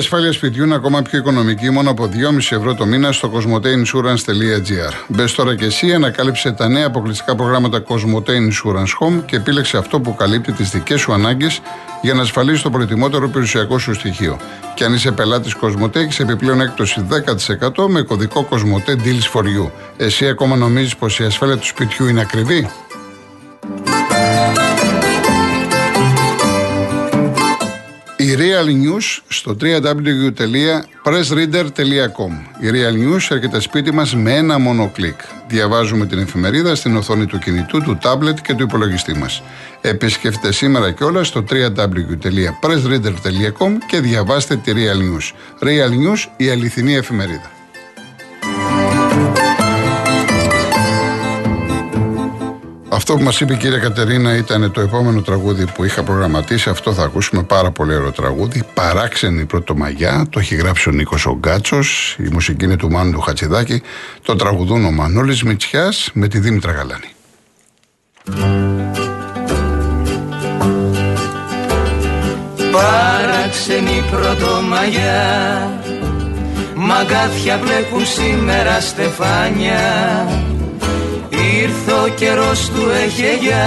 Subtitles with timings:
[0.00, 4.92] ασφάλεια σπιτιού είναι ακόμα πιο οικονομική μόνο από 2,5 ευρώ το μήνα στο cosmoteinsurance.gr.
[5.08, 10.00] Μπες τώρα και εσύ, ανακάλυψε τα νέα αποκλειστικά προγράμματα Cosmote Insurance Home και επίλεξε αυτό
[10.00, 11.60] που καλύπτει τις δικές σου ανάγκες
[12.02, 14.38] για να ασφαλίσεις το προτιμότερο περιουσιακό σου στοιχείο.
[14.74, 19.70] Και αν είσαι πελάτης Cosmote, έχεις επιπλέον έκπτωση 10% με κωδικό Cosmote Deals for You.
[19.96, 22.70] Εσύ ακόμα νομίζεις πως η ασφάλεια του σπιτιού είναι ακριβή;
[28.20, 35.20] Η Real News στο www.pressreader.com Η Real News έρχεται σπίτι μας με ένα μόνο κλικ.
[35.48, 39.42] Διαβάζουμε την εφημερίδα στην οθόνη του κινητού, του τάμπλετ και του υπολογιστή μας.
[39.80, 45.32] Επισκεφτείτε σήμερα και όλα στο www.pressreader.com και διαβάστε τη Real News.
[45.68, 47.59] Real News, η αληθινή εφημερίδα.
[53.00, 56.70] Αυτό που μας είπε η κυρία Κατερίνα ήταν το επόμενο τραγούδι που είχα προγραμματίσει.
[56.70, 58.62] Αυτό θα ακούσουμε πάρα πολύ ωραίο τραγούδι.
[58.74, 60.26] Παράξενη Πρωτομαγιά.
[60.30, 61.78] Το έχει γράψει ο Νίκος Ογκάτσο.
[62.18, 63.82] Η μουσική είναι του Μάνου του Χατσιδάκη.
[64.22, 67.10] Το τραγουδούν ο Μανώλης Μητσιάς με τη Δήμητρα Γαλάνη.
[72.72, 75.80] Παράξενη Πρωτομαγιά
[76.74, 79.78] Μαγκάθια μπλέκουν σήμερα στεφάνια
[81.62, 82.86] Ήρθε ο καιρός του
[83.40, 83.66] για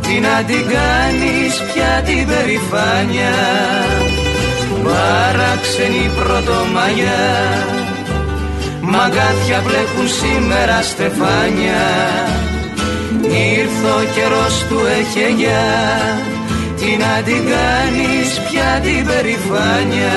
[0.00, 3.34] Τι να την κάνεις πια την περηφάνια
[4.84, 7.24] Παράξενη πρωτομαγιά
[8.88, 11.84] Μαγκάθια μπλέκουν σήμερα στεφάνια.
[13.22, 14.80] Ήρθε ο καιρός του
[15.36, 15.64] για
[16.76, 20.16] Τι να την κάνεις πια την περηφάνια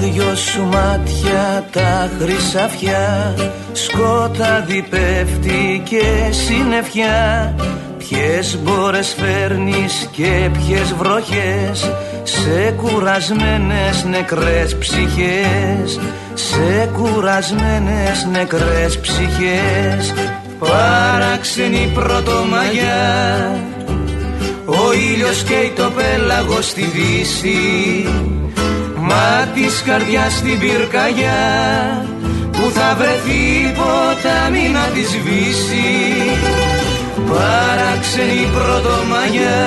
[0.00, 3.34] δυο σου μάτια τα χρυσαφιά.
[3.72, 7.54] Σκόταδι πέφτει και συννεφιά.
[7.98, 11.90] Ποιες μπόρες φέρνεις και ποιες βροχές.
[12.22, 16.00] Σε κουρασμένες νεκρές ψυχές.
[16.34, 20.14] Σε κουρασμένες νεκρές ψυχές.
[20.58, 23.54] Παράξενη πρωτομαγιά.
[24.64, 27.58] Ο ήλιος καίει το πέλαγο στη δύση
[29.10, 31.42] Μα της καρδιάς στην πυρκαγιά
[32.52, 33.42] Που θα βρεθεί
[33.78, 35.90] ποτάμι να της σβήσει.
[37.30, 39.62] Παράξενη πρωτομαγιά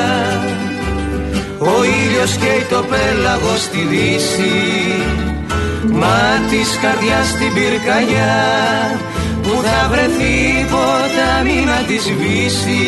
[1.57, 4.55] Ο ήλιος καίει το πέλαγος στη δύση.
[5.91, 8.35] Μα της καρδιάς στην πυρκαγιά
[9.43, 10.35] Που θα βρεθεί
[10.73, 12.83] ποτάμι να της σβήσει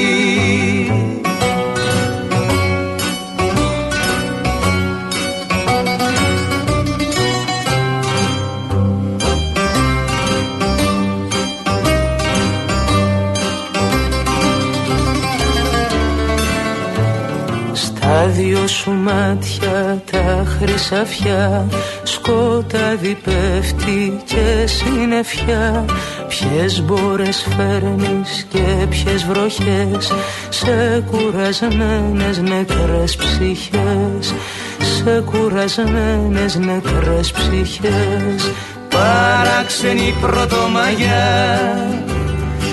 [18.68, 21.68] σου μάτια τα χρυσαφιά.
[22.04, 25.86] Σκόταδι πέφτει και συννεφιά.
[26.28, 30.14] Ποιες μπόρες φέρνεις και ποιες βροχές.
[30.50, 34.34] Σε κουρασμένες νεκρές ψυχές.
[34.80, 38.52] Σε κουρασμένες νεκρές ψυχές.
[38.90, 42.04] Παράξενη πρωτομαγιά.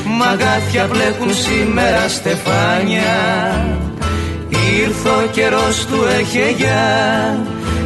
[0.05, 3.92] Μαγάθια πλέκουν σήμερα στεφάνια
[4.81, 6.01] Ήρθε ο καιρός του
[6.57, 6.85] για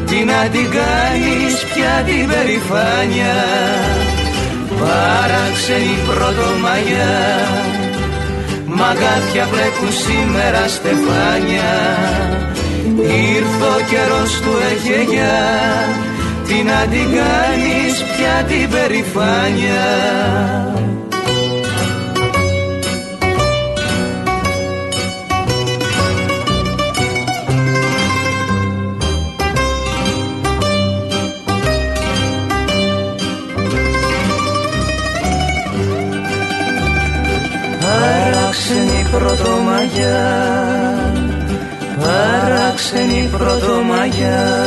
[0.07, 3.37] Τι να την κάνεις πια την περηφάνια
[4.81, 7.17] Παράξενη πρωτομαγιά
[8.79, 11.73] Μαγάθια πλέκουν σήμερα στεφάνια.
[13.37, 14.55] Ήρθε ο καιρός του
[15.11, 15.39] για
[16.47, 19.85] Τι να την κάνεις πια την περηφάνια
[42.91, 44.65] παράξενη πρωτομαγιά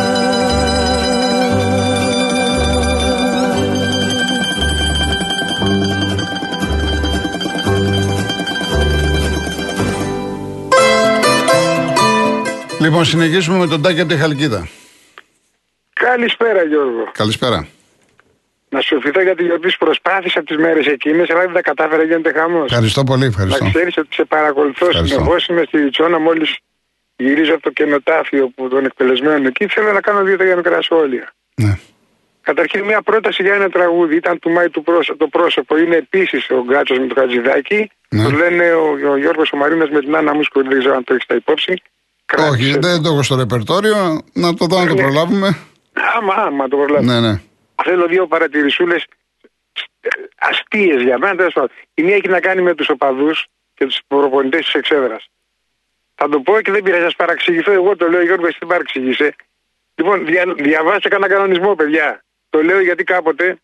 [12.80, 14.68] Λοιπόν, συνεχίσουμε με τον Τάκη από τη Χαλκίδα.
[15.94, 17.12] Καλησπέρα Γιώργο.
[17.12, 17.68] Καλησπέρα.
[18.70, 22.32] Να σου ευχηθώ για τη γιορτή προσπάθησα τις μέρες εκείνες, αλλά δεν τα κατάφερα, γίνεται
[22.32, 22.66] χαμός.
[22.66, 23.64] Ευχαριστώ πολύ, ευχαριστώ.
[23.64, 26.58] Να ξέρεις ότι σε παρακολουθώ συνεχώς, είμαι στη Τσόνα μόλις
[27.20, 29.68] γυρίζω από το κενοτάφιο που τον εκπαιδευμένο εκεί.
[29.68, 31.32] Θέλω να κάνω δύο-τρία μικρά σχόλια.
[31.56, 31.74] Ναι.
[32.42, 35.78] Καταρχήν, μια πρόταση για ένα τραγούδι ήταν του Μάη του πρόσωπο, το πρόσωπο.
[35.78, 37.92] Είναι επίσης ο Γκάτσος με το Χατζηδάκι.
[38.10, 38.24] Ναι.
[38.24, 40.62] Το λένε ο, ο Γιώργος ο Μαρίνας με την Άννα Μούσκο.
[40.62, 41.72] Δεν ξέρω αν το έχεις στα υπόψη.
[41.72, 41.82] Όχι,
[42.26, 42.78] Κράτησε.
[42.80, 44.22] δεν το έχω στο ρεπερτόριο.
[44.34, 45.02] Να το δω να το Ναι.
[45.02, 45.58] προλάβουμε.
[46.18, 47.06] Άμα, άμα το προλάβει.
[47.06, 47.42] Ναι, ναι.
[47.84, 49.06] Θέλω δύο παρατηρησούλες
[50.40, 51.36] αστείες για μένα.
[51.36, 51.70] τέλος πάντων.
[51.94, 55.30] Η μία έχει να κάνει με τους οπαδούς και τους προπονητές της εξέδρας.
[56.22, 57.72] Θα το πω και δεν πειράζει, να σας παραξηγηθώ.
[57.72, 59.36] Εγώ το λέω, Γιώργο, εσύ δεν παραξηγείσαι.
[59.96, 62.24] Λοιπόν, δια, διαβάστε κανένα κανονισμό, παιδιά.
[62.50, 63.58] Το λέω γιατί κάποτε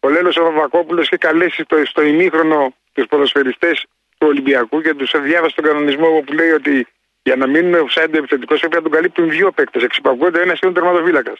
[0.00, 3.86] ο Λέλος ο Παπακόπουλο είχε καλέσει στο, στο ημίχρονο τους ποδοσφαιριστές
[4.18, 6.86] του Ολυμπιακού και τους διάβασε τον κανονισμό που λέει ότι
[7.22, 9.82] για να μείνουν offside επιθετικός πρέπει να τον καλύπτουν δύο παίκτες.
[9.82, 11.38] Εξυπακούονται ένας είναι τερματοφύλακας.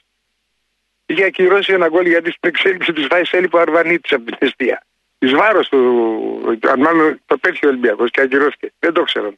[1.06, 4.82] Είχε ακυρώσει ένα γκολ γιατί στην εξέλιξη του Βάης έλειπε ο Αρβανίτης από την αιστεία.
[5.18, 5.78] Εις βάρος του,
[6.68, 8.72] αν μάλλον το πέτυχε ο Ολυμπιακός και ακυρώθηκε.
[8.78, 9.32] Δεν το ξέρω.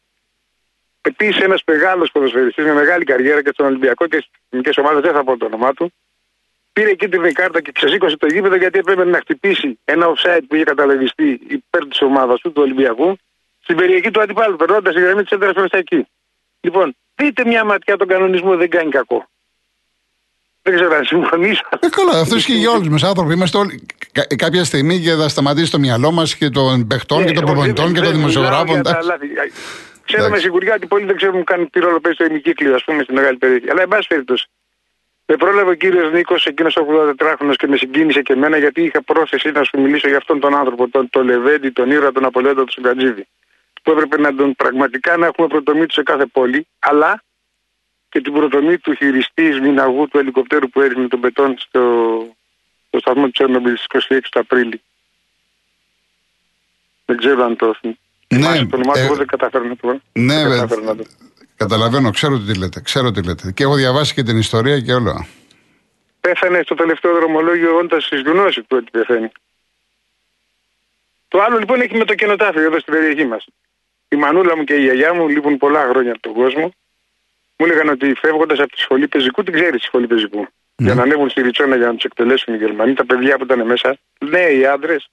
[1.03, 5.13] Επίσης, ένας μεγάλος ποδοσφαιριστής με μεγάλη καριέρα και στον Ολυμπιακό και στις εθνικές ομάδες, δεν
[5.13, 5.93] θα πω το όνομά του,
[6.73, 10.55] πήρε εκεί την κάρτα και ξεσήκωσε το γήπεδο γιατί έπρεπε να χτυπήσει ένα offside που
[10.55, 13.17] είχε καταλαβιστεί υπέρ της ομάδας του, του Ολυμπιακού,
[13.63, 16.07] στην περιοχή του αντιπάλου, περνώντας η γραμμή της έντρας προς τα εκεί.
[16.61, 19.29] Λοιπόν, δείτε μια ματιά τον κανονισμό, δεν κάνει κακό.
[20.63, 21.79] Δεν ξέρω αν συμφωνήσατε.
[21.81, 23.03] Ε, καλά, αυτό ισχύει για όλους μας.
[23.03, 23.87] Άνθρωποι είμαστε όλοι.
[24.13, 27.51] Κα- κάποια στιγμή και θα σταματήσει το μυαλό μας και των παιχτών και των Ναι,
[27.51, 28.83] προπονητών δεν- και των δεν μιλάω δημοσιογράφων.
[30.11, 30.27] Για τα εντάξει.
[30.27, 30.27] λάθη.
[30.27, 30.43] Ξέρω με Εντάξει.
[30.43, 33.37] σιγουριά ότι πολλοί δεν ξέρουν καν τι ρόλο παίζει το ημικύκλιο, ας πούμε, στη μεγάλη
[33.37, 33.71] περιοχή.
[33.71, 34.47] Αλλά, εν πάση περιπτώσει,
[35.27, 36.87] με πρόλαβε ο κύριος Νίκος, εκείνος ο
[37.19, 40.55] 84χρονο και με συγκίνησε και εμένα, γιατί είχα πρόθεση να σου μιλήσω για αυτόν τον
[40.55, 43.27] άνθρωπο, τον, τον Λεβέντη, τον ήρωα, τον Απολέντα, τον Σουγκατζίδη.
[43.83, 47.23] Που έπρεπε να τον πραγματικά να έχουμε πρωτομή του σε κάθε πόλη, αλλά
[48.09, 51.83] και την πρωτομή του χειριστή μηναγού του ελικοπτέρου που έριχνε τον πετόν στο,
[52.89, 54.83] στο σταθμό του Τσέρνομπιλ στις 26 του Απρίλη.
[57.05, 57.75] Δεν ξέρω αν το
[58.35, 60.01] θυμάσαι το όνομά του, ε, εγώ δεν κατάφερα να το βρω.
[60.13, 61.05] Ναι, Δεν βε- κατάφερα να το
[61.57, 62.81] καταλαβαίνω, ξέρω τι λέτε.
[62.81, 63.53] Ξέρω τι λέτε.
[63.53, 65.27] Και έχω διαβάσει και την ιστορία και όλα.
[66.21, 69.31] Πέθανε στο τελευταίο δρομολόγιο όντας στις γνώσεις του ότι πεθαίνει.
[71.29, 73.47] Το άλλο λοιπόν έχει με το κενοτάφιο εδώ στην περιοχή μας.
[74.09, 76.75] Η μανούλα μου και η γιαγιά μου λείπουν πολλά χρόνια από τον κόσμο.
[77.57, 80.47] Μου έλεγαν ότι φεύγοντας από τη σχολή πεζικού, την ξέρεις τη σχολή πεζικού.
[80.77, 83.67] Για να ανέβουν στη Ριτσόνα για να τους εκτελέσουν οι Γερμανοί, τα παιδιά που ήταν
[83.67, 85.09] μέσα, νέοι άντρες,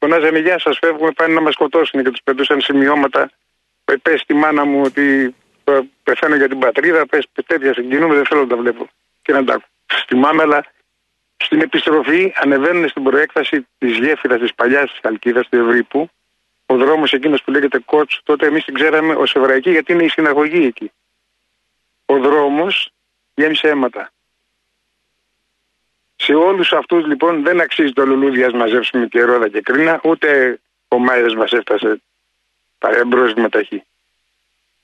[0.00, 3.30] φωνάζανε Γεια σας, φεύγουμε, πάνε να μας σκοτώσουν και τους πετούσαν σημειώματα.
[4.02, 8.40] Πες στη μάνα μου ότι ε, πεθαίνω για την πατρίδα, πες τέτοια συγκινούμε, δεν θέλω
[8.40, 8.88] να τα βλέπω
[9.22, 9.68] και να τα ακούω.
[10.06, 10.64] Θυμάμαι, αλλά
[11.36, 16.10] στην επιστροφή ανεβαίνουν στην προέκταση της γέφυρας της παλιάς της Καλκίδα, του Ευρύπου,
[16.66, 20.08] ο δρόμος εκείνος που λέγεται Κότς, τότε εμείς την ξέραμε ως Εβραϊκή γιατί είναι η
[20.08, 20.92] συναγωγή εκεί.
[22.06, 22.90] Ο δρόμος
[23.34, 24.10] γέμισε αίματα.
[26.22, 30.60] Σε όλους αυτούς λοιπόν δεν αξίζει το λουλούδι να μαζέψουμε και ρόδα και κρίνα, ούτε
[30.88, 32.00] ο Μάιρες μας έφτασε
[32.78, 33.82] παρεμπρό μεταχή.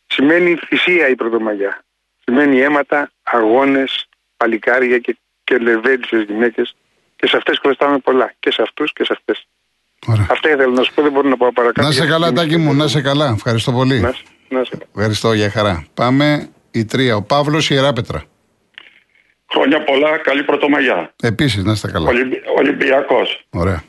[0.06, 1.84] Σημαίνει θυσία η Πρωτομαγιά.
[2.24, 6.76] Σημαίνει αίματα, αγώνες, παλικάρια και, και λεβέντισες γυναίκες.
[7.16, 8.32] Και σε αυτές χρωστάμε πολλά.
[8.40, 9.46] Και σε αυτούς και σε αυτές.
[10.06, 10.26] Ωραία.
[10.30, 11.86] Αυτά ήθελα να σου πω, δεν μπορώ να πάω παρακάτω.
[11.86, 13.32] Να σε καλά, Τάκη μου, να σε καλά.
[13.36, 14.00] Ευχαριστώ πολύ.
[14.00, 14.84] Να, σε- να σε καλά.
[14.96, 15.86] Ευχαριστώ για χαρά.
[15.94, 17.16] Πάμε η τρία.
[17.16, 18.24] Ο Παύλος Ιεράπετρα.
[19.52, 21.14] Χρόνια πολλά, καλή πρωτομαγιά.
[21.22, 22.08] Επίσης, να είστε καλά.
[22.08, 22.43] Ολυμπι...
[22.56, 23.46] Ολυμπιακός.
[23.50, 23.82] Ωραία.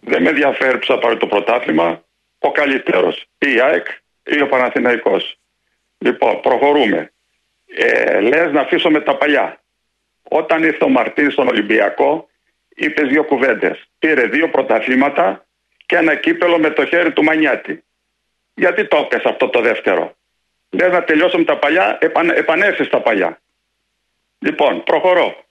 [0.00, 2.04] Δεν με ενδιαφέρει που θα πάρει το πρωτάθλημα.
[2.38, 3.26] Ο καλύτερος.
[3.38, 3.86] Ή η ΑΕΚ
[4.22, 5.38] ή ο Παναθηναϊκός.
[5.98, 7.12] Λοιπόν, προχωρούμε.
[7.76, 9.60] Ε, Λες να αφήσω με τα παλιά.
[10.22, 12.28] Όταν ήρθε ο Μαρτίν στον Ολυμπιακό,
[12.68, 13.88] είπες δύο κουβέντες.
[13.98, 15.46] Πήρε δύο πρωταθλήματα
[15.86, 17.84] και ένα κύπελο με το χέρι του Μανιάτη.
[18.54, 20.16] Γιατί το έπεσε αυτό το δεύτερο;
[20.70, 23.40] Λες να τελειώσω με τα παλιά, επαν, επανέλθεις στα παλιά.
[24.38, 25.44] Λοιπόν, προχωρώ.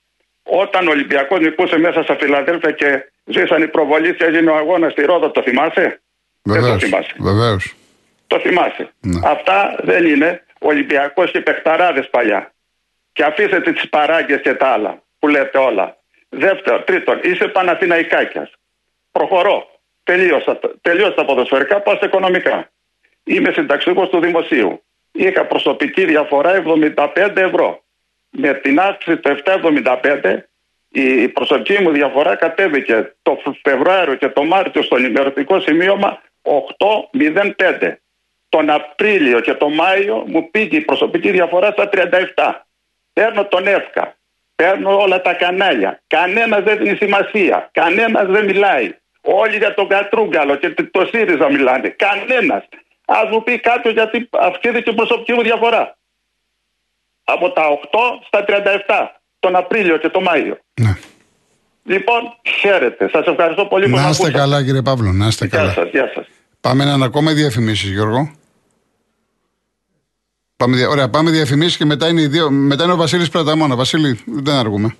[0.43, 4.91] Όταν ο Ολυμπιακός νικούσε μέσα στα Φιλαδέλφια και ζήσαν οι προβολείς και έγινε ο αγώνας
[4.91, 6.01] στη Ρόδο, το θυμάσαι;
[6.41, 6.79] Δεν Βεβαίως.
[6.79, 7.13] το θυμάσαι.
[7.17, 7.75] Βεβαίως.
[8.27, 8.89] Το θυμάσαι.
[9.01, 9.19] Ναι.
[9.23, 12.53] Αυτά δεν είναι Ολυμπιακός και παιχταράδες παλιά.
[13.13, 15.97] Και αφήσετε τις παράγκες και τα άλλα που λέτε όλα.
[16.29, 18.51] Δεύτερον, τρίτον, είσαι Παναθηναϊκάκιας.
[19.11, 19.69] Προχωρώ.
[20.03, 22.69] Τελείωσα, τελείωσα τα ποδοσφαιρικά, πάω στα οικονομικά.
[23.23, 24.83] Είμαι συνταξιούχος του δημοσίου.
[25.11, 26.51] Είχα προσωπική διαφορά
[26.95, 27.83] 75 ευρώ.
[28.37, 30.37] Με την αύξηση του 7,75
[30.97, 37.93] η προσωπική μου διαφορά κατέβηκε το Φεβρουάριο και το Μάρτιο στο ενημερωτικό σημείωμα 8,05.
[38.49, 41.89] Τον Απρίλιο και τον Μάιο μου πήγε η προσωπική διαφορά στα
[42.35, 42.53] 37.
[43.13, 44.15] Παίρνω τον ΕΦΚΑ.
[44.55, 46.01] Παίρνω όλα τα κανάλια.
[46.07, 47.69] Κανένας δεν δίνει σημασία.
[47.73, 48.95] Κανένας δεν μιλάει.
[49.21, 51.89] Όλοι για τον Κατρούγκαλο και το ΣΥΡΙΖΑ μιλάνε.
[51.89, 52.63] Κανένας.
[53.05, 55.97] Α μου πει κάποιος γιατί αυξήθηκε η προσωπική μου διαφορά.
[57.27, 58.51] Από τα 8 στα 37
[59.39, 60.57] τον Απρίλιο και τον Μάιο.
[60.81, 60.97] Ναι.
[61.83, 62.21] Λοιπόν,
[62.59, 63.09] χαίρετε.
[63.11, 64.37] Σας ευχαριστώ πολύ που Να με είστε ακούσατε.
[64.43, 65.11] καλά, κύριε Παύλο.
[65.11, 65.71] Να είστε Γεια καλά.
[65.71, 66.25] σας, γεια σας.
[66.61, 68.31] Πάμε έναν ακόμα διαφημίσεις, Γιώργο.
[70.57, 73.75] Πάμε, δια- ωραία, πάμε διαφημίσεις και μετά είναι, οι δύο, μετά είναι ο Βασίλης Πραταμόνα.
[73.75, 74.95] Βασίλη, δεν αργούμε.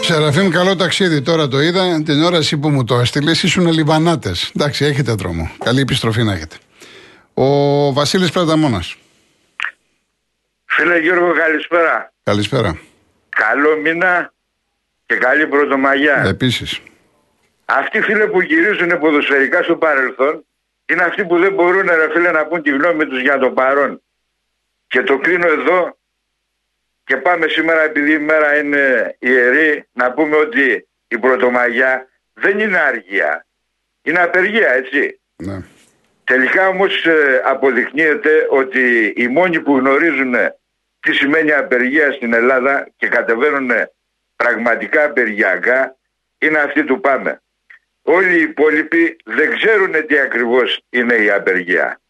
[0.00, 1.22] Σεραφείμ, καλό ταξίδι.
[1.22, 2.02] Τώρα το είδα.
[2.02, 4.50] Την ώρα εσύ που μου το έστειλες, ήσουν Λιβανάτες.
[4.56, 5.50] Εντάξει, έχετε δρόμο.
[5.64, 6.56] Καλή επιστροφή να έχετε.
[7.34, 8.94] Ο Βασίλης Πραταμόνας.
[10.76, 12.12] Φίλε Γιώργο, καλησπέρα.
[12.22, 12.78] Καλησπέρα.
[13.28, 14.32] Καλό μήνα
[15.06, 16.22] και καλή πρωτομαγιά.
[16.26, 16.80] Επίσης.
[17.64, 20.44] Αυτοί φίλε που γυρίζουν ποδοσφαιρικά στο παρελθόν
[20.86, 24.02] είναι αυτοί που δεν μπορούν ρε φίλε να πούν τη γνώμη τους για το παρόν.
[24.86, 25.98] Και το κλείνω εδώ
[27.04, 32.78] και πάμε σήμερα επειδή η μέρα είναι ιερή να πούμε ότι η πρωτομαγιά δεν είναι
[32.78, 33.46] αργία.
[34.02, 35.20] Είναι απεργία έτσι.
[35.36, 35.62] Ναι.
[36.24, 40.34] Τελικά όμως ε, αποδεικνύεται ότι οι μόνοι που γνωρίζουν
[41.04, 43.70] τι σημαίνει απεργία στην Ελλάδα και κατεβαίνουν
[44.36, 45.96] πραγματικά απεργιακά
[46.38, 47.42] είναι αυτοί του πάμε.
[48.02, 52.00] Όλοι οι υπόλοιποι δεν ξέρουν τι ακριβώς είναι η απεργία.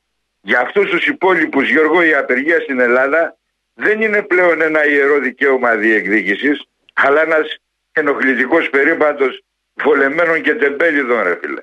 [0.40, 3.36] Για αυτούς τους υπόλοιπους Γιώργο η απεργία στην Ελλάδα
[3.74, 7.56] δεν είναι πλέον ένα ιερό δικαίωμα διεκδίκησης αλλά ένας
[7.92, 9.42] ενοχλητικός περίπατος
[9.74, 11.62] βολεμένων και τεμπέλιδων ρε φίλε.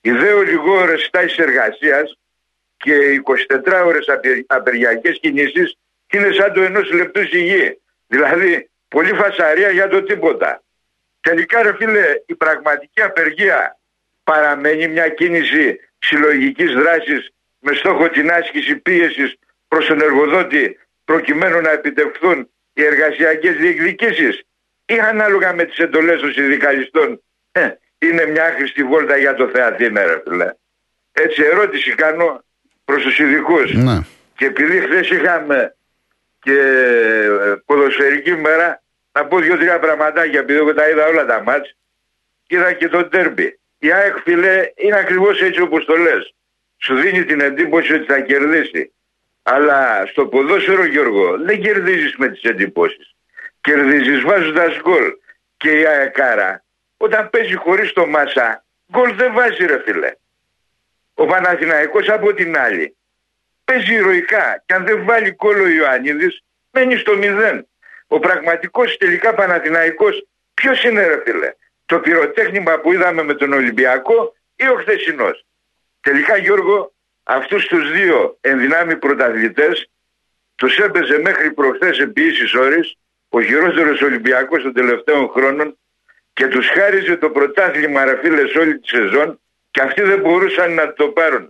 [0.00, 2.18] Οι δε ολιγόρες τάσεις εργασίας
[2.76, 5.76] και οι 24 ώρες απε- απεργιακές κινήσεις
[6.16, 7.80] είναι σαν το ενός λεπτού σιγή.
[8.06, 10.62] Δηλαδή πολύ φασαρία για το τίποτα.
[11.20, 13.78] Τελικά ρε φίλε η πραγματική απεργία
[14.24, 19.34] παραμένει μια κίνηση συλλογικής δράσης με στόχο την άσκηση πίεσης
[19.68, 24.42] προς τον εργοδότη προκειμένου να επιτευχθούν οι εργασιακές διεκδικήσεις
[24.86, 30.04] ή ανάλογα με τις εντολές των συνδικαλιστών ε, είναι μια άχρηστη βόλτα για το Θεαθήνα
[30.06, 30.52] ρε φίλε.
[31.12, 32.44] Έτσι ερώτηση κάνω
[32.84, 33.72] προς τους ειδικούς.
[33.72, 33.98] ναι.
[34.36, 35.76] Και επειδή χθες είχαμε
[36.44, 38.82] και ε, ποδοσφαιρική μέρα,
[39.12, 41.76] να πω δύο-τρία πραγματάκια, επειδή εγώ τα είδα όλα τα μάτς,
[42.46, 43.58] είδα και το τέρμπι.
[43.78, 46.34] Η ΑΕΚ φίλε είναι ακριβώς έτσι όπως το λες.
[46.78, 48.92] Σου δίνει την εντύπωση ότι θα κερδίσει.
[49.42, 53.14] Αλλά στο ποδόσφαιρο Γιώργο δεν κερδίζεις με τις εντυπώσεις.
[53.60, 55.12] Κερδίζεις βάζοντας γκολ.
[55.56, 56.64] Και η ΑΕΚάρα
[56.96, 60.12] όταν παίζει χωρίς το Μάσα γκολ δεν βάζει ρε φίλε.
[61.14, 62.96] Ο Παναθηναϊκός από την άλλη
[63.64, 67.68] παίζει ηρωικά και αν δεν βάλει κόλλο ο Ιωαννίδης μένει στο μηδέν.
[68.06, 71.52] Ο πραγματικός τελικά Παναθηναϊκός ποιος είναι ρε φίλε.
[71.86, 75.46] Το πυροτέχνημα που είδαμε με τον Ολυμπιακό ή ο χθεσινός;
[76.00, 76.92] Τελικά Γιώργο
[77.22, 79.90] αυτούς τους δύο ενδυνάμει πρωταθλητές
[80.54, 85.78] τους έπαιζε μέχρι προχθές επί ίσης ώρες ο χειρότερος Ολυμπιακός των τελευταίων χρόνων
[86.32, 89.40] και τους χάριζε το πρωτάθλημα ρε φίλε σε όλη τη σεζόν
[89.70, 91.48] και αυτοί δεν μπορούσαν να το πάρουν.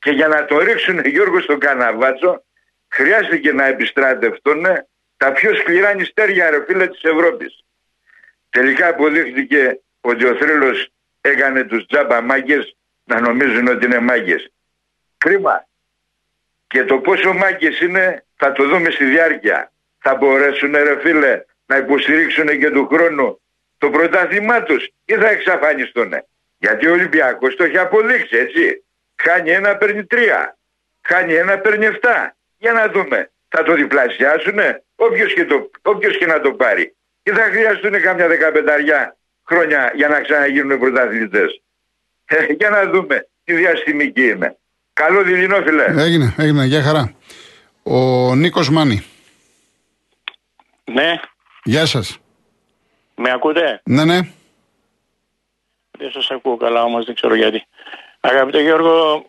[0.00, 2.44] Και για να το ρίξουν Γιώργος στον Καναβάτσο
[2.88, 4.66] χρειάστηκε να επιστράτευτούν
[5.16, 7.64] τα πιο σκληρά νηστέρια ρε φίλε της Ευρώπης.
[8.50, 14.52] Τελικά αποδείχθηκε ότι ο θρύλος έκανε τους τζάμπα μάγκες να νομίζουν ότι είναι μάγκες.
[15.18, 15.68] Κρίμα.
[16.66, 19.72] Και το πόσο μάγκες είναι θα το δούμε στη διάρκεια.
[19.98, 23.40] Θα μπορέσουν ρε φίλε να υποστηρίξουν και του χρόνου
[23.78, 26.12] το πρωτάθλημά τους ή θα εξαφανιστούν.
[26.58, 28.84] Γιατί ο Ολυμπιακός το έχει αποδείξει έτσι.
[29.22, 30.58] Χάνει ένα παίρνει τρία.
[31.02, 32.36] Χάνει ένα παίρνει εφτά.
[32.58, 33.30] Για να δούμε.
[33.48, 36.96] Θα το διπλασιάσουνε όποιος και, το, όποιος και να το πάρει.
[37.22, 41.62] Ή θα χρειαστούν κάμια δεκαπενταριά χρόνια για να ξαναγίνουν πρωταθλητές.
[42.24, 44.56] Ε, για να δούμε τι διαστημική είναι.
[44.92, 45.84] Καλό δειλινό φιλέ.
[46.02, 46.64] Έγινε, έγινε.
[46.64, 47.14] Γεια χαρά.
[47.82, 49.04] Ο Νίκος Μάνη.
[50.84, 51.20] Ναι,
[51.64, 52.18] Γεια σας.
[53.16, 54.18] με ακούτε; Ναι, ναι.
[55.98, 57.66] Δεν σας ακούω καλά όμως, δεν ξέρω γιατί.
[58.20, 59.24] Αγαπητέ Γιώργο,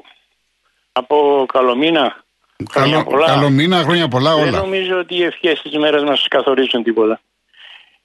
[0.91, 2.23] από καλό μήνα.
[2.71, 3.25] χρόνια Καλό, πολλά.
[3.25, 4.57] καλό μήνα, χρόνια πολλά Δεν όλα.
[4.57, 7.19] νομίζω ότι οι ευχές της μέρας μας καθορίζουν τίποτα.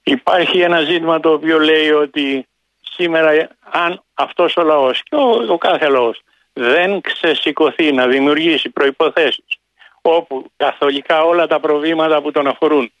[0.03, 2.47] Υπάρχει ένα ζήτημα το οποίο λέει ότι
[2.81, 6.21] σήμερα αν αυτός ο λαός και ο, ο κάθε λαός
[6.53, 9.45] δεν ξεσηκωθεί να δημιουργήσει προϋποθέσεις
[10.01, 12.91] όπου καθολικά όλα τα προβλήματα που τον αφορούν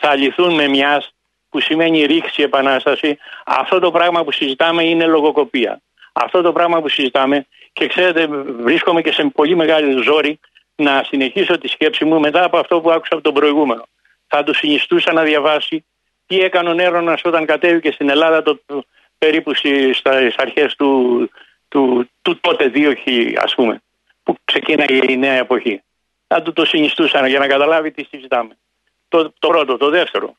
[0.00, 1.12] θα λυθούν με μιας
[1.50, 5.80] που σημαίνει ρήξη επανάσταση αυτό το πράγμα που συζητάμε είναι λογοκοπία.
[6.16, 8.26] Αυτό το πράγμα που συζητάμε και ξέρετε
[8.60, 10.40] βρίσκομαι και σε πολύ μεγάλη ζόρη
[10.76, 13.86] να συνεχίσω τη σκέψη μου μετά από αυτό που άκουσα από τον προηγούμενο.
[14.26, 15.84] Θα του συνιστούσα να διαβάσει
[16.26, 18.84] τι έκανε ο Νέρονας όταν κατέβηκε στην Ελλάδα το, το-
[19.18, 21.30] περίπου στις, στις αρχές του,
[21.68, 23.82] του, του τότε 2000 ας πούμε
[24.22, 25.82] που ξεκίναγε η νέα εποχή.
[26.26, 28.56] Θα του το συνιστούσαν για να καταλάβει τι συζητάμε.
[29.08, 29.76] Το, το πρώτο.
[29.76, 30.34] Το δεύτερο.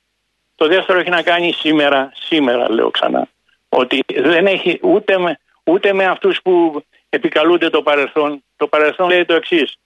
[0.55, 3.27] Το δεύτερο έχει να κάνει σήμερα, σήμερα λέω ξανά,
[3.69, 8.43] ότι δεν έχει ούτε με, ούτε με αυτούς που επικαλούνται το παρελθόν.
[8.55, 9.77] Το παρελθόν λέει το εξής.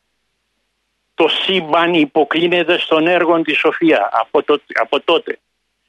[1.13, 5.39] Το σύμπαν υποκλίνεται στον έργο της Σοφία από, το, από τότε.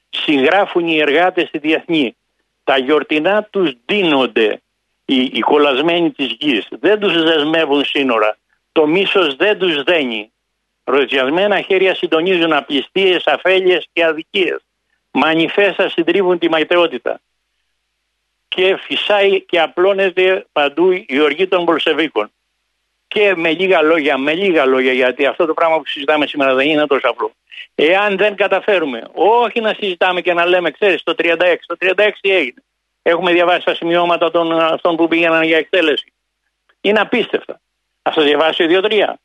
[0.09, 2.15] Συγγράφουν οι εργάτες στη διεθνή.
[2.63, 4.61] Τα γιορτινά τους δίνονται
[5.05, 6.67] οι, οι κολλασμένοι της γης.
[6.69, 8.37] Δεν τους δεσμεύουν σύνορα.
[8.71, 10.31] Το μίσος δεν τους δένει.
[10.83, 14.61] Ροζιασμένα χέρια συντονίζουν απληστίες, αφέλειες και αδικίες.
[15.11, 17.19] Μανιφέστα συντρίβουν τη μαϊτεότητα.
[18.55, 22.31] Και φυσάει και απλώνεται παντού η οργή των Πολσεβίκων.
[23.07, 26.67] Και με λίγα λόγια, με λίγα λόγια, γιατί αυτό το πράγμα που συζητάμε σήμερα δεν
[26.67, 27.31] είναι τόσο απλό.
[27.75, 32.63] Εάν δεν καταφέρουμε, όχι να συζητάμε και να λέμε, ξέρεις, το 36, το 36 έγινε.
[33.01, 36.13] Έχουμε διαβάσει τα σημειώματα των αυτών που πήγαιναν για εκτέλεση.
[36.81, 37.61] Είναι απίστευτα.
[38.01, 39.19] Α το διαβάσει δύο-τρία.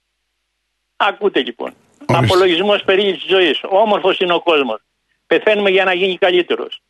[0.97, 1.75] Ακούτε λοιπόν.
[2.07, 3.61] Απολογισμός περί της ζωής.
[3.63, 4.81] Όμορφος είναι ο κόσμος.
[5.27, 6.81] Πεθαίνουμε για να γίνει καλύτερος.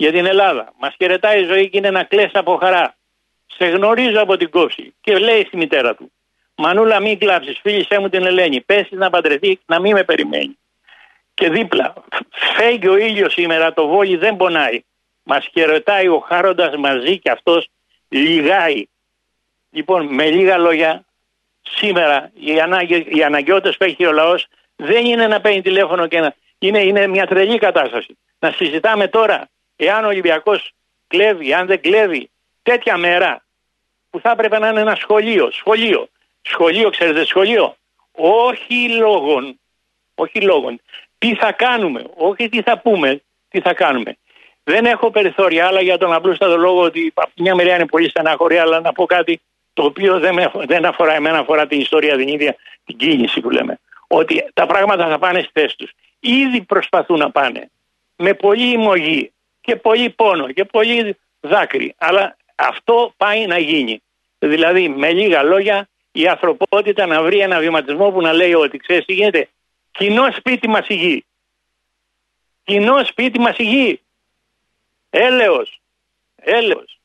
[0.00, 0.72] Για την Ελλάδα.
[0.78, 2.96] Μας χαιρετάει η ζωή και είναι να κλέσει από χαρά.
[3.46, 4.94] Σε γνωρίζω από την κόψη.
[5.00, 6.12] Και λέει στη μητέρα του.
[6.54, 7.58] Μανούλα, μην κλάψεις.
[7.60, 8.60] Φίλησέ μου την Ελένη.
[8.60, 10.58] Πέσεις να παντρεθεί να μην με περιμένει.
[11.34, 11.94] Και δίπλα.
[12.56, 13.72] Φέγγει ο ήλιος σήμερα.
[13.72, 14.84] Το βόλι δεν πονάει.
[15.22, 17.68] Μας χαιρετάει ο Χάροντας μαζί και αυτός
[18.08, 18.84] λιγάει.
[19.70, 21.04] Λοιπόν, με λίγα λόγια,
[21.62, 26.20] σήμερα οι, ανάγκες, οι αναγκαιότητες που έχει ο λαός δεν είναι να παίρνει τηλέφωνο και
[26.20, 26.34] να.
[26.58, 28.18] Είναι, είναι μια τρελή κατάσταση.
[28.38, 30.72] Να συζητάμε τώρα εάν ο Ολυμπιακός
[31.06, 32.30] κλέβει, αν δεν κλέβει,
[32.62, 33.44] τέτοια μέρα
[34.10, 35.50] που θα έπρεπε να είναι ένα σχολείο.
[35.50, 36.08] Σχολείο.
[36.42, 37.76] Σχολείο, ξέρετε, σχολείο.
[38.12, 39.60] Όχι λόγων.
[40.14, 40.80] Όχι λόγων.
[41.18, 42.04] Τι θα κάνουμε.
[42.14, 43.22] Όχι τι θα πούμε.
[43.48, 44.16] Τι θα κάνουμε.
[44.64, 48.62] Δεν έχω περιθώρια άλλα για τον απλούστατο λόγο ότι από μια μεριά είναι πολύ στεναχωρία,
[48.62, 49.40] αλλά να πω κάτι
[49.72, 53.50] το οποίο δεν, με, δεν αφορά εμένα, αφορά την ιστορία την ίδια, την κίνηση που
[53.50, 53.78] λέμε.
[54.06, 55.90] Ότι τα πράγματα θα πάνε στη θέση τους.
[56.20, 57.70] Ήδη προσπαθούν να πάνε
[58.16, 59.32] με πολύ ημωγή
[59.68, 61.94] και πολύ πόνο και πολύ δάκρυ.
[61.98, 64.02] Αλλά αυτό πάει να γίνει.
[64.38, 69.04] Δηλαδή, με λίγα λόγια, η ανθρωπότητα να βρει ένα βηματισμό που να λέει ότι ξέρεις
[69.04, 69.48] τι γίνεται.
[69.90, 71.24] Κοινό σπίτι μας ηγεί.
[72.64, 74.00] Κοινό σπίτι μας ηγεί.
[75.10, 75.80] Έλεος.
[76.36, 76.98] Έλεος.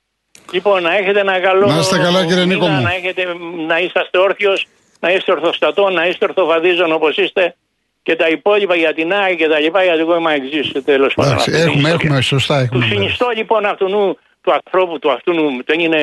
[0.52, 1.68] Λοιπόν, να έχετε ένα καλό.
[1.68, 2.68] Να είστε καλά, κύριε Νίκο.
[2.68, 2.82] Μου.
[2.82, 3.34] Να, έχετε,
[3.68, 4.68] να είσαστε όρθιος,
[5.00, 7.56] να είστε ορθοστατό, να είστε ορθοβαδίζων όπως είστε
[8.04, 11.38] και τα υπόλοιπα για την ΑΕΚ και τα λοιπά, γιατί εγώ είμαι εξή τέλος πάντων.
[11.46, 12.60] Έχουμε, έχουμε, σωστά.
[12.60, 12.80] Έχουμε.
[12.80, 15.34] Του συνιστώ λοιπόν αυτού του ανθρώπου του αυτού
[15.66, 16.02] δεν είναι,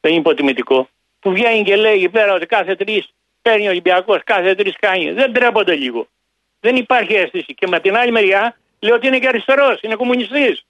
[0.00, 0.88] δεν είναι υποτιμητικό.
[1.20, 3.08] Που βγαίνει και λέει εκεί πέρα ότι κάθε τρεις
[3.42, 5.12] παίρνει ο Ολυμπιακός, κάθε τρεις κάνει.
[5.12, 6.08] Δεν τρέπονται λίγο.
[6.60, 7.54] Δεν υπάρχει αίσθηση.
[7.54, 10.64] Και με την άλλη μεριά λέει ότι είναι και αριστερός, είναι κομμουνιστής.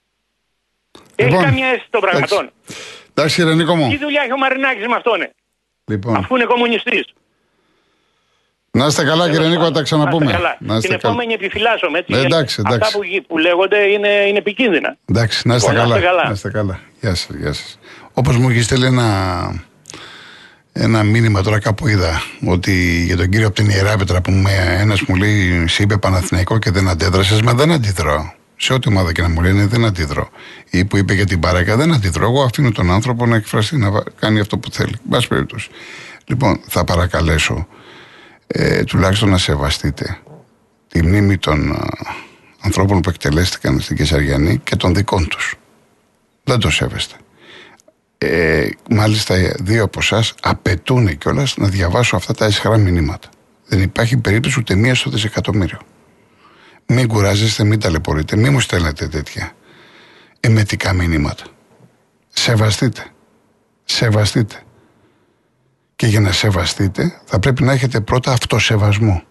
[1.17, 2.51] Έχει λοιπόν, καμία αίσθηση των πραγματών.
[3.15, 3.89] Εντάξει, κύριε Νίκο μου.
[3.89, 5.31] Τι δουλειά έχει ο Μαρινάκης με αυτόν, ναι.
[5.87, 6.17] Λοιπόν.
[6.17, 7.05] Αφού είναι κομμουνιστής.
[8.79, 10.33] Να είστε καλά, κύριε Νίκο, θα τα ξαναπούμε.
[10.33, 10.57] Καλά.
[10.61, 11.99] Να είστε Την επόμενη επιφυλάσσομαι.
[11.99, 12.81] Έτσι, εντάξει, εντάξει.
[12.83, 14.97] Αυτά που, που λέγονται είναι, είναι επικίνδυνα.
[15.05, 15.99] Εντάξει, να είστε καλά.
[16.27, 16.81] Να είστε καλά.
[17.01, 17.79] Γεια σας, γεια σας.
[18.13, 19.07] Όπως μου έχεις στείλει ένα,
[20.73, 24.33] ένα μήνυμα τώρα κάπου είδα ότι για τον κύριο από την Ιεράπετρα που
[24.81, 29.13] ένας μου λέει σε είπε Παναθηναϊκό και δεν αντέδρασες, μα δεν αντιδράω σε ό,τι ομάδα
[29.13, 30.29] και να μου λένε δεν αντιδρώ.
[30.71, 32.25] Ή που είπε για την παράκα δεν αντιδρώ.
[32.25, 34.95] Εγώ αφήνω τον άνθρωπο να εκφραστεί, να κάνει αυτό που θέλει.
[35.03, 35.69] Μπας περίπτωση.
[36.27, 37.67] Λοιπόν, θα παρακαλέσω
[38.51, 40.19] ε, τουλάχιστον να σεβαστείτε
[40.89, 41.89] τη μνήμη των α,
[42.61, 45.55] ανθρώπων που εκτελέστηκαν στην Κεσαριανή και των δικών τους.
[46.45, 47.15] Δεν το σέβεστε.
[48.19, 53.29] Ε, μάλιστα δύο από εσάς απαιτούν κιόλας να διαβάσω αυτά τα ισχυρά μηνύματα.
[53.67, 55.79] Δεν υπάρχει περίπτωση ούτε μία στο δισεκατομμύριο.
[56.87, 59.53] Μην κουράζεστε, μην ταλαιπωρείτε, μην μου στέλνετε τέτοια
[60.41, 61.45] εμετικά μηνύματα.
[62.29, 63.05] Σεβαστείτε.
[63.85, 64.63] Σεβαστείτε.
[65.99, 69.23] Και για να σεβαστείτε θα πρέπει να έχετε πρώτα αυτοσεβασμό.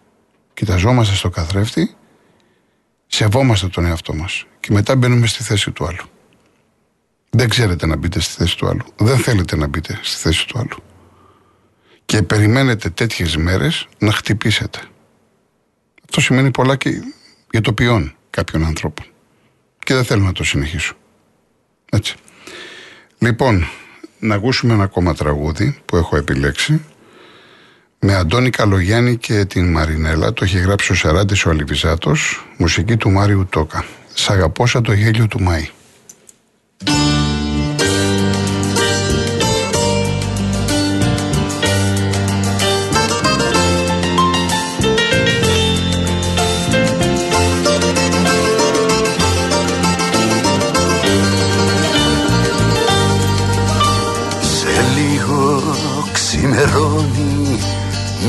[0.54, 1.96] Κοιταζόμαστε στο καθρέφτη,
[3.08, 6.04] σεβόμαστε τον εαυτό μας και μετά μπαίνουμε στη θέση του άλλου.
[7.30, 8.84] Δεν ξέρετε να μπείτε στη θέση του άλλου.
[8.96, 10.84] Δεν θέλετε να μπείτε στη θέση του άλλου.
[12.06, 14.80] Και περιμένετε τέτοιες μέρες να χτυπήσετε.
[16.06, 16.90] Αυτό σημαίνει πολλά και
[17.52, 19.06] για το ποιόν κάποιων ανθρώπων.
[19.80, 20.96] Και δεν θέλω να το συνεχίσω.
[21.92, 22.16] Έτσι.
[23.18, 23.68] Λοιπόν,
[24.20, 26.82] να ακούσουμε ένα ακόμα τραγούδι που έχω επιλέξει
[28.00, 30.34] με Αντώνη Καλογιάννη και την Μαρινέλα.
[30.34, 33.86] Το έχει γράψει ο Σαράντης ο Αλιβιζάτος, μουσική του Μάριου Τόκα.
[34.14, 35.70] Σ' αγαπώ σαν το γέλιο του Μάη.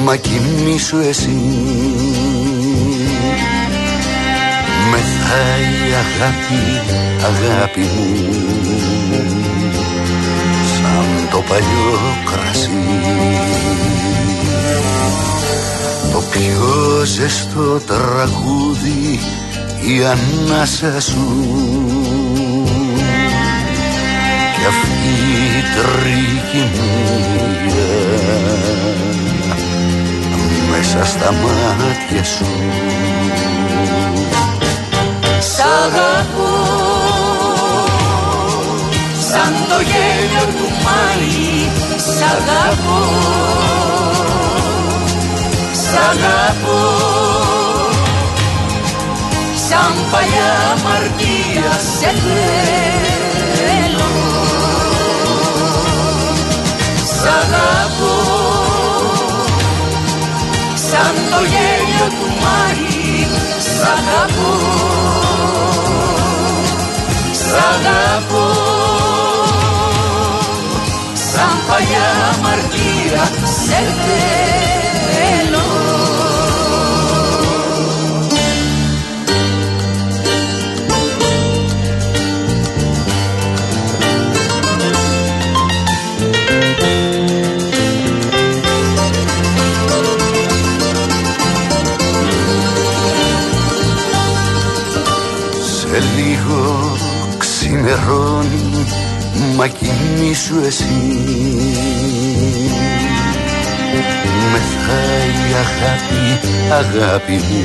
[0.09, 1.39] Μα κοιμήσου εσύ.
[4.91, 6.63] Μεθάει αγάπη,
[7.25, 8.07] αγάπη μου.
[10.75, 12.71] Σαν το παλιό κρασί.
[16.13, 19.21] Το πιο ζεστό τραγούδι
[19.81, 21.27] η ανάσα σου.
[24.55, 25.09] Κι αυτή
[25.59, 27.09] η τριγυμία
[30.79, 32.47] μέσα στα μάτια σου.
[35.39, 36.55] Σ' αγαπώ
[39.31, 41.69] σαν το γέλιο του Μάη.
[41.97, 43.03] Σ' αγαπώ
[45.73, 46.83] Σ' αγαπώ.
[49.69, 53.28] Σαν παλιά μαρτία σε θέλω
[62.09, 63.27] του Μάη.
[63.59, 64.53] Σ' αγαπώ.
[67.33, 68.47] Σ' αγαπώ.
[71.33, 72.11] Σαν παλιά
[72.43, 73.25] μαρτία
[73.65, 74.78] σε θέλω
[97.89, 98.87] ξημερώνει
[99.57, 100.85] Μα κοιμήσου εσύ.
[104.53, 107.65] Μεθάει η αγάπη, αγάπη μου.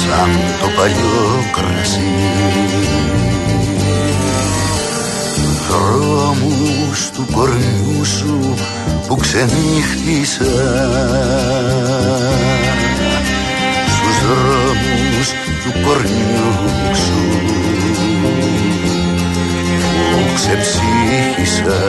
[0.00, 2.00] Σαν το παλιό κρασί.
[5.68, 8.54] Δρόμους του κορμιού σου
[9.06, 10.44] που ξενύχτησα.
[13.86, 14.63] Στους δρόμους
[15.64, 17.20] του κορμιού σου
[20.10, 21.80] που ξεψύχησα.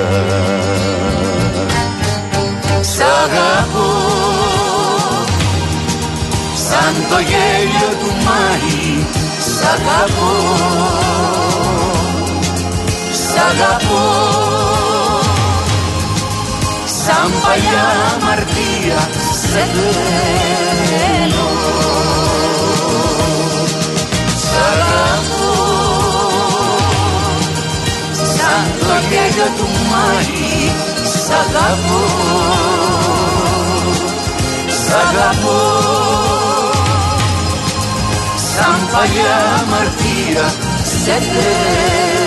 [2.81, 3.91] Σ' αγαπώ.
[6.67, 9.05] Σαν το γέλιο του Μάη
[9.39, 10.35] Σ' αγαπώ.
[13.11, 14.05] Σ' αγαπώ.
[16.85, 19.09] Σαν παλιά αμαρτία
[19.49, 21.44] σε θέλω
[29.09, 30.71] γέλιο του Μάη
[31.13, 32.03] Σ' αγαπώ.
[34.67, 35.61] Σ' αγαπώ.
[38.35, 40.53] Σαν παλιά αμαρτία
[41.03, 42.24] σε θέλω